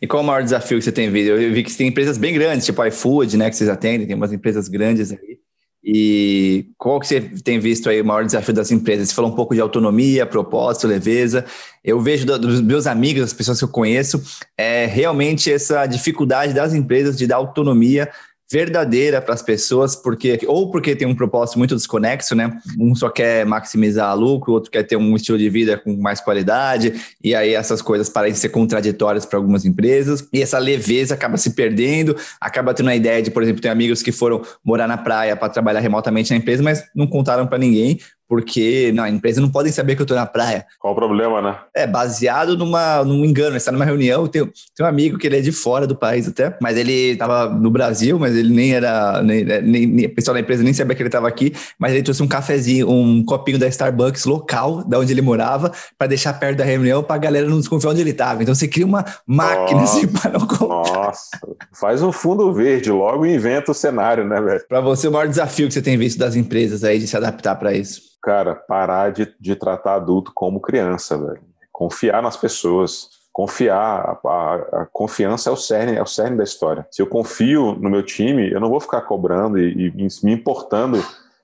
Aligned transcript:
E 0.00 0.06
qual 0.06 0.22
o 0.22 0.26
maior 0.26 0.42
desafio 0.42 0.78
que 0.78 0.84
você 0.84 0.92
tem 0.92 1.10
visto? 1.10 1.30
Eu 1.30 1.52
vi 1.52 1.62
que 1.62 1.70
você 1.70 1.78
tem 1.78 1.88
empresas 1.88 2.16
bem 2.16 2.32
grandes, 2.32 2.64
tipo 2.64 2.84
iFood, 2.84 3.36
né, 3.36 3.50
que 3.50 3.56
vocês 3.56 3.68
atendem, 3.68 4.06
tem 4.06 4.16
umas 4.16 4.32
empresas 4.32 4.68
grandes 4.68 5.12
aí. 5.12 5.38
E 5.82 6.66
qual 6.76 7.00
que 7.00 7.06
você 7.06 7.20
tem 7.20 7.58
visto 7.58 7.88
aí 7.88 8.00
o 8.00 8.04
maior 8.04 8.24
desafio 8.24 8.52
das 8.52 8.70
empresas? 8.70 9.08
Você 9.08 9.14
falou 9.14 9.30
um 9.30 9.34
pouco 9.34 9.54
de 9.54 9.60
autonomia, 9.60 10.26
propósito, 10.26 10.86
leveza. 10.86 11.44
Eu 11.82 12.00
vejo 12.00 12.26
dos 12.26 12.60
meus 12.60 12.86
amigos, 12.86 13.22
das 13.22 13.32
pessoas 13.32 13.58
que 13.58 13.64
eu 13.64 13.68
conheço, 13.68 14.22
é 14.58 14.84
realmente 14.84 15.50
essa 15.50 15.86
dificuldade 15.86 16.52
das 16.52 16.74
empresas 16.74 17.16
de 17.16 17.26
dar 17.26 17.36
autonomia 17.36 18.10
verdadeira 18.50 19.20
para 19.20 19.34
as 19.34 19.42
pessoas, 19.42 19.94
porque 19.94 20.40
ou 20.46 20.70
porque 20.70 20.96
tem 20.96 21.06
um 21.06 21.14
propósito 21.14 21.58
muito 21.58 21.76
desconexo, 21.76 22.34
né? 22.34 22.58
Um 22.78 22.94
só 22.94 23.08
quer 23.08 23.46
maximizar 23.46 24.16
lucro, 24.16 24.50
o 24.50 24.54
outro 24.54 24.70
quer 24.70 24.82
ter 24.82 24.96
um 24.96 25.14
estilo 25.14 25.38
de 25.38 25.48
vida 25.48 25.78
com 25.78 25.96
mais 25.96 26.20
qualidade, 26.20 26.94
e 27.22 27.34
aí 27.34 27.54
essas 27.54 27.80
coisas 27.80 28.08
parecem 28.08 28.40
ser 28.40 28.48
contraditórias 28.48 29.24
para 29.24 29.38
algumas 29.38 29.64
empresas, 29.64 30.26
e 30.32 30.42
essa 30.42 30.58
leveza 30.58 31.14
acaba 31.14 31.36
se 31.36 31.50
perdendo, 31.50 32.16
acaba 32.40 32.74
tendo 32.74 32.90
a 32.90 32.96
ideia 32.96 33.22
de, 33.22 33.30
por 33.30 33.42
exemplo, 33.42 33.62
ter 33.62 33.68
amigos 33.68 34.02
que 34.02 34.10
foram 34.10 34.42
morar 34.64 34.88
na 34.88 34.98
praia 34.98 35.36
para 35.36 35.48
trabalhar 35.48 35.80
remotamente 35.80 36.30
na 36.30 36.36
empresa, 36.36 36.62
mas 36.62 36.82
não 36.94 37.06
contaram 37.06 37.46
para 37.46 37.58
ninguém, 37.58 38.00
porque 38.30 38.92
não, 38.94 39.02
a 39.02 39.10
empresa 39.10 39.40
não 39.40 39.50
podem 39.50 39.72
saber 39.72 39.96
que 39.96 40.02
eu 40.02 40.04
estou 40.04 40.16
na 40.16 40.24
praia. 40.24 40.64
Qual 40.78 40.92
o 40.92 40.96
problema, 40.96 41.42
né? 41.42 41.58
É, 41.74 41.84
baseado 41.84 42.56
numa, 42.56 43.02
num 43.02 43.24
engano. 43.24 43.56
Está 43.56 43.72
numa 43.72 43.84
reunião, 43.84 44.28
tem, 44.28 44.44
tem 44.44 44.86
um 44.86 44.88
amigo 44.88 45.18
que 45.18 45.26
ele 45.26 45.38
é 45.38 45.40
de 45.40 45.50
fora 45.50 45.84
do 45.84 45.96
país 45.96 46.28
até, 46.28 46.56
mas 46.62 46.76
ele 46.76 46.92
estava 47.10 47.48
no 47.48 47.72
Brasil, 47.72 48.20
mas 48.20 48.36
ele 48.36 48.54
nem 48.54 48.72
era, 48.72 49.20
nem, 49.20 49.44
nem, 49.44 49.84
nem, 49.84 50.06
o 50.06 50.14
pessoal 50.14 50.34
da 50.34 50.40
empresa 50.40 50.62
nem 50.62 50.72
sabia 50.72 50.94
que 50.94 51.02
ele 51.02 51.08
estava 51.08 51.26
aqui, 51.26 51.52
mas 51.76 51.92
ele 51.92 52.04
trouxe 52.04 52.22
um 52.22 52.28
cafezinho, 52.28 52.88
um 52.88 53.24
copinho 53.24 53.58
da 53.58 53.66
Starbucks 53.66 54.24
local, 54.26 54.84
da 54.84 55.00
onde 55.00 55.12
ele 55.12 55.22
morava, 55.22 55.72
para 55.98 56.06
deixar 56.06 56.32
perto 56.34 56.58
da 56.58 56.64
reunião, 56.64 57.02
para 57.02 57.16
a 57.16 57.18
galera 57.18 57.48
não 57.48 57.58
desconfiar 57.58 57.90
onde 57.90 58.00
ele 58.00 58.10
estava. 58.10 58.44
Então 58.44 58.54
você 58.54 58.68
cria 58.68 58.86
uma 58.86 59.04
máquina 59.26 59.80
nossa, 59.80 59.96
assim 59.96 60.06
para 60.06 60.38
não 60.38 60.46
Nossa, 60.68 61.30
faz 61.72 62.00
um 62.00 62.12
fundo 62.12 62.52
verde, 62.52 62.92
logo 62.92 63.26
inventa 63.26 63.72
o 63.72 63.74
cenário, 63.74 64.24
né, 64.24 64.40
velho? 64.40 64.64
Para 64.68 64.80
você, 64.80 65.08
o 65.08 65.10
maior 65.10 65.26
desafio 65.26 65.66
que 65.66 65.74
você 65.74 65.82
tem 65.82 65.98
visto 65.98 66.16
das 66.16 66.36
empresas 66.36 66.84
aí 66.84 67.00
de 67.00 67.08
se 67.08 67.16
adaptar 67.16 67.56
para 67.56 67.74
isso? 67.74 68.09
Cara, 68.22 68.54
parar 68.54 69.12
de, 69.12 69.34
de 69.38 69.56
tratar 69.56 69.94
adulto 69.94 70.32
como 70.34 70.60
criança, 70.60 71.18
velho. 71.18 71.42
Confiar 71.72 72.22
nas 72.22 72.36
pessoas. 72.36 73.08
Confiar, 73.32 74.18
a, 74.26 74.54
a, 74.54 74.88
confiança 74.92 75.50
é 75.50 75.52
o 75.52 75.56
cerne, 75.56 75.96
é 75.96 76.02
o 76.02 76.06
cerne 76.06 76.36
da 76.36 76.44
história. 76.44 76.86
Se 76.90 77.00
eu 77.00 77.06
confio 77.06 77.74
no 77.76 77.88
meu 77.88 78.02
time, 78.02 78.50
eu 78.50 78.60
não 78.60 78.68
vou 78.68 78.80
ficar 78.80 79.02
cobrando 79.02 79.58
e, 79.58 79.88
e 79.88 80.08
me 80.24 80.32
importando 80.32 81.02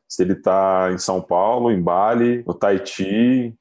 se 0.09 0.23
ele 0.23 0.33
está 0.33 0.91
em 0.93 0.99
São 0.99 1.21
Paulo, 1.21 1.71
em 1.71 1.81
Bali, 1.81 2.43
no 2.47 2.55
Tahiti, 2.55 3.55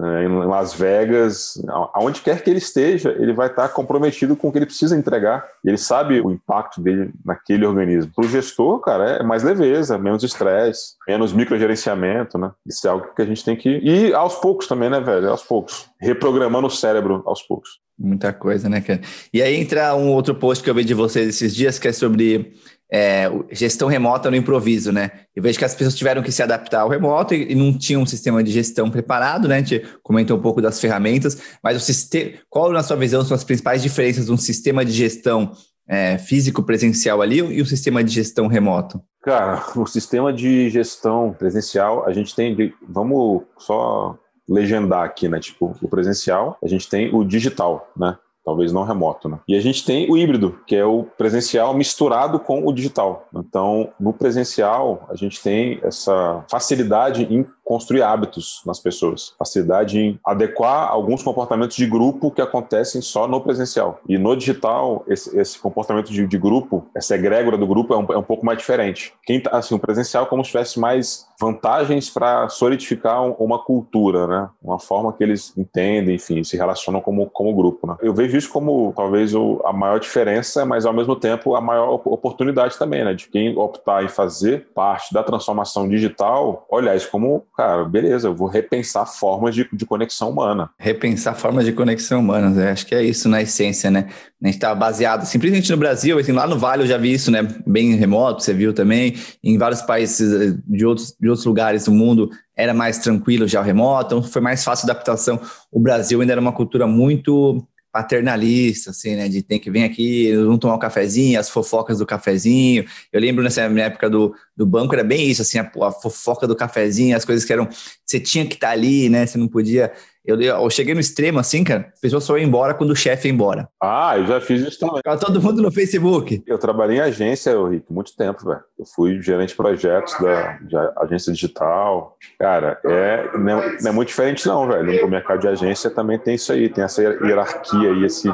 em 0.00 0.46
Las 0.46 0.74
Vegas, 0.74 1.62
aonde 1.92 2.20
quer 2.20 2.42
que 2.42 2.50
ele 2.50 2.58
esteja, 2.58 3.10
ele 3.10 3.32
vai 3.32 3.48
estar 3.48 3.68
comprometido 3.68 4.36
com 4.36 4.48
o 4.48 4.52
que 4.52 4.58
ele 4.58 4.66
precisa 4.66 4.96
entregar. 4.96 5.46
Ele 5.64 5.76
sabe 5.76 6.20
o 6.20 6.30
impacto 6.30 6.80
dele 6.80 7.10
naquele 7.24 7.66
organismo. 7.66 8.12
Para 8.14 8.24
o 8.24 8.28
gestor, 8.28 8.80
cara, 8.80 9.10
é 9.10 9.22
mais 9.22 9.42
leveza, 9.42 9.98
menos 9.98 10.22
estresse, 10.22 10.94
menos 11.06 11.32
microgerenciamento, 11.32 12.38
né? 12.38 12.50
Isso 12.66 12.86
é 12.86 12.90
algo 12.90 13.14
que 13.14 13.22
a 13.22 13.26
gente 13.26 13.44
tem 13.44 13.56
que. 13.56 13.78
E 13.78 14.12
aos 14.12 14.36
poucos 14.36 14.66
também, 14.66 14.90
né, 14.90 15.00
velho? 15.00 15.30
Aos 15.30 15.42
poucos. 15.42 15.88
Reprogramando 16.00 16.66
o 16.66 16.70
cérebro 16.70 17.22
aos 17.26 17.42
poucos. 17.42 17.84
Muita 17.96 18.32
coisa, 18.32 18.68
né, 18.68 18.80
cara? 18.80 19.00
E 19.32 19.40
aí 19.40 19.54
entra 19.54 19.94
um 19.94 20.10
outro 20.10 20.34
post 20.34 20.64
que 20.64 20.68
eu 20.68 20.74
vi 20.74 20.84
de 20.84 20.94
vocês 20.94 21.28
esses 21.28 21.54
dias, 21.54 21.78
que 21.78 21.86
é 21.86 21.92
sobre 21.92 22.54
é, 22.92 23.30
gestão 23.50 23.88
remota 23.88 24.30
no 24.30 24.36
improviso, 24.36 24.92
né? 24.92 25.10
Eu 25.34 25.42
vejo 25.42 25.58
que 25.58 25.64
as 25.64 25.74
pessoas 25.74 25.94
tiveram 25.94 26.22
que 26.22 26.30
se 26.30 26.42
adaptar 26.42 26.82
ao 26.82 26.88
remoto 26.88 27.34
e, 27.34 27.52
e 27.52 27.54
não 27.54 27.76
tinham 27.76 28.02
um 28.02 28.06
sistema 28.06 28.42
de 28.42 28.52
gestão 28.52 28.90
preparado, 28.90 29.48
né? 29.48 29.56
A 29.56 29.58
gente 29.58 29.82
comentou 30.02 30.36
um 30.36 30.42
pouco 30.42 30.60
das 30.60 30.80
ferramentas, 30.80 31.38
mas 31.62 31.76
o 31.76 31.80
sistema, 31.80 32.32
qual, 32.48 32.72
na 32.72 32.82
sua 32.82 32.96
visão, 32.96 33.24
são 33.24 33.34
as 33.34 33.44
principais 33.44 33.82
diferenças 33.82 34.26
de 34.26 34.32
um 34.32 34.36
sistema 34.36 34.84
de 34.84 34.92
gestão 34.92 35.52
é, 35.88 36.18
físico 36.18 36.62
presencial 36.62 37.20
ali 37.20 37.38
e 37.38 37.60
o 37.60 37.66
sistema 37.66 38.02
de 38.02 38.12
gestão 38.12 38.46
remoto? 38.46 39.00
Cara, 39.22 39.62
o 39.76 39.86
sistema 39.86 40.32
de 40.32 40.70
gestão 40.70 41.34
presencial, 41.36 42.06
a 42.06 42.12
gente 42.12 42.34
tem, 42.34 42.72
vamos 42.88 43.42
só 43.58 44.18
legendar 44.48 45.04
aqui, 45.04 45.28
né? 45.28 45.40
Tipo, 45.40 45.74
o 45.82 45.88
presencial, 45.88 46.58
a 46.62 46.68
gente 46.68 46.88
tem 46.88 47.14
o 47.14 47.24
digital, 47.24 47.90
né? 47.96 48.16
Talvez 48.44 48.72
não 48.72 48.84
remoto. 48.84 49.28
Né? 49.28 49.38
E 49.48 49.56
a 49.56 49.60
gente 49.60 49.84
tem 49.84 50.10
o 50.10 50.16
híbrido, 50.16 50.58
que 50.66 50.76
é 50.76 50.84
o 50.84 51.04
presencial 51.16 51.74
misturado 51.74 52.38
com 52.38 52.66
o 52.66 52.72
digital. 52.72 53.28
Então, 53.34 53.88
no 53.98 54.12
presencial, 54.12 55.06
a 55.08 55.14
gente 55.14 55.42
tem 55.42 55.80
essa 55.82 56.44
facilidade 56.48 57.26
em 57.30 57.44
construir 57.64 58.02
hábitos 58.02 58.62
nas 58.66 58.78
pessoas, 58.78 59.34
facilidade 59.38 59.98
em 59.98 60.20
adequar 60.24 60.88
alguns 60.88 61.22
comportamentos 61.22 61.76
de 61.76 61.86
grupo 61.86 62.30
que 62.30 62.42
acontecem 62.42 63.00
só 63.00 63.26
no 63.26 63.40
presencial. 63.40 64.00
E 64.08 64.18
no 64.18 64.36
digital, 64.36 65.04
esse, 65.08 65.36
esse 65.38 65.58
comportamento 65.58 66.12
de, 66.12 66.26
de, 66.26 66.38
grupo, 66.38 66.86
essa 66.94 67.14
egrégora 67.14 67.56
do 67.56 67.66
grupo 67.66 67.94
é 67.94 67.96
um, 67.96 68.06
é 68.12 68.18
um 68.18 68.22
pouco 68.22 68.44
mais 68.44 68.58
diferente. 68.58 69.14
Quem 69.24 69.40
tá, 69.40 69.50
assim, 69.56 69.74
o 69.74 69.78
presencial 69.78 70.24
é 70.24 70.26
como 70.26 70.44
se 70.44 70.50
tivesse 70.50 70.78
mais 70.78 71.26
vantagens 71.40 72.10
para 72.10 72.48
solidificar 72.48 73.22
uma 73.42 73.58
cultura, 73.58 74.26
né? 74.26 74.48
Uma 74.62 74.78
forma 74.78 75.12
que 75.12 75.22
eles 75.22 75.56
entendem, 75.56 76.16
enfim, 76.16 76.44
se 76.44 76.56
relacionam 76.56 77.00
como, 77.00 77.28
como 77.30 77.54
grupo, 77.54 77.86
né? 77.86 77.96
Eu 78.00 78.14
vejo 78.14 78.36
isso 78.36 78.50
como 78.50 78.92
talvez 78.94 79.34
o, 79.34 79.60
a 79.64 79.72
maior 79.72 79.98
diferença, 79.98 80.64
mas 80.64 80.86
ao 80.86 80.92
mesmo 80.92 81.16
tempo 81.16 81.54
a 81.54 81.60
maior 81.60 82.00
oportunidade 82.04 82.78
também, 82.78 83.04
né? 83.04 83.14
De 83.14 83.28
quem 83.28 83.56
optar 83.56 84.04
em 84.04 84.08
fazer 84.08 84.68
parte 84.74 85.12
da 85.12 85.22
transformação 85.22 85.88
digital, 85.88 86.66
olhar 86.68 86.94
isso 86.94 87.10
como 87.10 87.44
cara, 87.56 87.84
beleza, 87.84 88.28
eu 88.28 88.34
vou 88.34 88.48
repensar 88.48 89.06
formas 89.06 89.54
de, 89.54 89.68
de 89.72 89.86
conexão 89.86 90.30
humana. 90.30 90.70
Repensar 90.78 91.34
formas 91.34 91.64
de 91.64 91.72
conexão 91.72 92.20
humana, 92.20 92.50
né? 92.50 92.70
acho 92.72 92.86
que 92.86 92.94
é 92.94 93.02
isso 93.02 93.28
na 93.28 93.42
essência, 93.42 93.90
né? 93.90 94.08
A 94.42 94.46
gente 94.46 94.56
está 94.56 94.74
baseado 94.74 95.24
simplesmente 95.24 95.70
no 95.70 95.76
Brasil, 95.76 96.18
assim, 96.18 96.32
lá 96.32 96.46
no 96.46 96.58
Vale 96.58 96.82
eu 96.82 96.86
já 96.86 96.98
vi 96.98 97.12
isso, 97.12 97.30
né? 97.30 97.42
Bem 97.66 97.94
remoto, 97.94 98.42
você 98.42 98.52
viu 98.52 98.74
também. 98.74 99.14
Em 99.42 99.56
vários 99.56 99.82
países 99.82 100.32
eh, 100.32 100.58
de 100.66 100.84
outros, 100.84 101.14
de 101.18 101.28
outros 101.28 101.46
lugares 101.46 101.84
do 101.84 101.92
mundo 101.92 102.28
era 102.56 102.74
mais 102.74 102.98
tranquilo 102.98 103.48
já 103.48 103.60
o 103.60 103.64
remoto, 103.64 104.16
então 104.16 104.22
foi 104.22 104.42
mais 104.42 104.62
fácil 104.64 104.88
a 104.88 104.92
adaptação. 104.92 105.40
O 105.70 105.80
Brasil 105.80 106.20
ainda 106.20 106.32
era 106.32 106.40
uma 106.40 106.52
cultura 106.52 106.86
muito 106.86 107.66
paternalista, 107.94 108.90
assim, 108.90 109.14
né? 109.14 109.28
De 109.28 109.40
tem 109.40 109.60
que 109.60 109.70
vir 109.70 109.84
aqui, 109.84 110.34
vamos 110.34 110.58
tomar 110.58 110.74
um 110.74 110.80
cafezinho, 110.80 111.38
as 111.38 111.48
fofocas 111.48 111.98
do 111.98 112.04
cafezinho. 112.04 112.84
Eu 113.12 113.20
lembro 113.20 113.44
nessa 113.44 113.68
minha 113.68 113.86
época 113.86 114.10
do, 114.10 114.34
do 114.56 114.66
banco, 114.66 114.92
era 114.94 115.04
bem 115.04 115.30
isso, 115.30 115.42
assim, 115.42 115.60
a, 115.60 115.70
a 115.82 115.92
fofoca 115.92 116.44
do 116.44 116.56
cafezinho, 116.56 117.16
as 117.16 117.24
coisas 117.24 117.44
que 117.44 117.52
eram. 117.52 117.68
Você 118.04 118.18
tinha 118.18 118.44
que 118.44 118.54
estar 118.54 118.66
tá 118.66 118.72
ali, 118.72 119.08
né? 119.08 119.24
Você 119.24 119.38
não 119.38 119.46
podia. 119.46 119.92
Eu, 120.24 120.40
eu 120.40 120.70
cheguei 120.70 120.94
no 120.94 121.00
extremo 121.00 121.38
assim, 121.38 121.62
cara, 121.62 121.92
a 121.96 122.00
pessoa 122.00 122.20
só 122.20 122.38
ia 122.38 122.44
embora 122.44 122.72
quando 122.72 122.90
o 122.90 122.96
chefe 122.96 123.28
ia 123.28 123.34
embora. 123.34 123.68
Ah, 123.82 124.16
eu 124.16 124.26
já 124.26 124.40
fiz 124.40 124.62
isso 124.62 124.78
também. 124.78 124.96
Ficava 124.96 125.20
todo 125.20 125.40
mundo 125.40 125.60
no 125.60 125.70
Facebook. 125.70 126.42
Eu 126.46 126.58
trabalhei 126.58 126.96
em 126.96 127.00
agência, 127.00 127.52
Rick, 127.68 127.92
muito 127.92 128.16
tempo, 128.16 128.44
velho. 128.44 128.62
Eu 128.78 128.86
fui 128.86 129.20
gerente 129.20 129.50
de 129.50 129.56
projetos 129.56 130.18
da 130.18 130.58
de 130.58 130.76
agência 130.96 131.32
digital. 131.32 132.16
Cara, 132.38 132.80
é, 132.86 133.36
não, 133.36 133.60
é, 133.60 133.76
não 133.82 133.90
é 133.90 133.92
muito 133.92 134.08
diferente 134.08 134.46
não, 134.46 134.66
velho. 134.66 135.04
O 135.04 135.10
mercado 135.10 135.40
de 135.40 135.48
agência 135.48 135.90
também 135.90 136.18
tem 136.18 136.36
isso 136.36 136.52
aí, 136.52 136.68
tem 136.68 136.84
essa 136.84 137.02
hierarquia 137.02 137.90
aí, 137.90 138.04
esse 138.04 138.32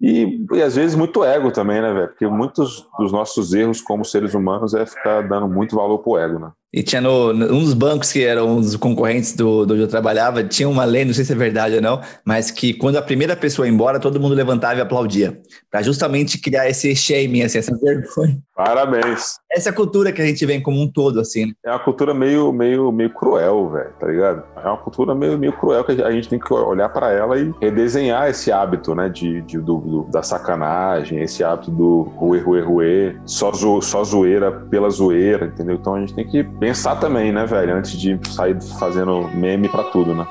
e, 0.00 0.46
e 0.52 0.62
às 0.62 0.76
vezes 0.76 0.94
muito 0.94 1.24
ego 1.24 1.50
também, 1.50 1.82
né, 1.82 1.92
velho? 1.92 2.08
Porque 2.08 2.26
muitos 2.26 2.86
dos 2.98 3.10
nossos 3.10 3.52
erros 3.52 3.80
como 3.80 4.04
seres 4.04 4.32
humanos 4.32 4.72
é 4.72 4.86
ficar 4.86 5.22
dando 5.22 5.48
muito 5.48 5.74
valor 5.74 5.98
pro 5.98 6.16
ego, 6.16 6.38
né? 6.38 6.52
E 6.72 6.82
tinha 6.82 7.00
no, 7.00 7.30
um 7.30 7.60
dos 7.64 7.72
bancos 7.72 8.12
que 8.12 8.22
eram 8.22 8.58
um 8.58 8.60
dos 8.60 8.76
concorrentes 8.76 9.34
do, 9.34 9.64
do 9.64 9.72
onde 9.72 9.82
eu 9.82 9.88
trabalhava, 9.88 10.44
tinha 10.44 10.68
uma 10.68 10.84
lei, 10.84 11.04
não 11.04 11.14
sei 11.14 11.24
se 11.24 11.32
é 11.32 11.36
verdade 11.36 11.76
ou 11.76 11.80
não, 11.80 12.00
mas 12.24 12.50
que 12.50 12.74
quando 12.74 12.96
a 12.96 13.02
primeira 13.02 13.34
pessoa 13.34 13.66
ia 13.66 13.72
embora, 13.72 13.98
todo 13.98 14.20
mundo 14.20 14.34
levantava 14.34 14.78
e 14.78 14.82
aplaudia. 14.82 15.40
para 15.70 15.80
justamente 15.82 16.38
criar 16.38 16.68
esse 16.68 16.94
shaming, 16.94 17.42
assim, 17.42 17.58
essa 17.58 17.74
vergonha. 17.76 18.38
Parabéns. 18.54 19.38
Essa 19.50 19.68
é 19.68 19.72
a 19.72 19.74
cultura 19.74 20.12
que 20.12 20.20
a 20.20 20.26
gente 20.26 20.44
vem 20.44 20.60
como 20.60 20.82
um 20.82 20.90
todo, 20.90 21.20
assim. 21.20 21.46
Né? 21.46 21.52
É 21.64 21.70
uma 21.70 21.78
cultura 21.78 22.12
meio, 22.12 22.52
meio, 22.52 22.90
meio 22.90 23.10
cruel, 23.10 23.70
velho, 23.70 23.92
tá 23.98 24.06
ligado? 24.06 24.42
É 24.56 24.66
uma 24.66 24.76
cultura 24.76 25.14
meio, 25.14 25.38
meio 25.38 25.52
cruel 25.52 25.84
que 25.84 25.92
a 26.02 26.10
gente 26.10 26.28
tem 26.28 26.38
que 26.38 26.52
olhar 26.52 26.88
para 26.88 27.12
ela 27.12 27.38
e 27.38 27.54
redesenhar 27.62 28.28
esse 28.28 28.50
hábito, 28.50 28.94
né, 28.94 29.08
de, 29.08 29.40
de 29.42 29.58
do, 29.58 29.76
do, 29.78 30.02
da 30.10 30.22
sacanagem, 30.22 31.22
esse 31.22 31.44
hábito 31.44 31.70
do 31.70 32.02
ruê, 32.16 32.40
ruê, 32.40 32.60
ruê, 32.60 33.16
só, 33.24 33.52
zo, 33.52 33.80
só 33.80 34.02
zoeira 34.02 34.50
pela 34.50 34.90
zoeira, 34.90 35.46
entendeu? 35.46 35.76
Então 35.76 35.94
a 35.94 36.00
gente 36.00 36.14
tem 36.14 36.26
que 36.26 36.42
pensar 36.58 36.96
também, 36.96 37.32
né, 37.32 37.46
velho, 37.46 37.76
antes 37.76 37.92
de 37.92 38.18
sair 38.30 38.60
fazendo 38.78 39.28
meme 39.34 39.68
para 39.68 39.84
tudo, 39.84 40.14
né? 40.14 40.26